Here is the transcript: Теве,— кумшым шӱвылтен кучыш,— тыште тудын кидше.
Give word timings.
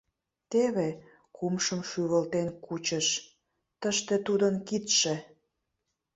Теве,— 0.51 0.89
кумшым 1.37 1.81
шӱвылтен 1.89 2.47
кучыш,— 2.65 3.07
тыште 3.81 4.15
тудын 4.27 4.55
кидше. 4.67 5.15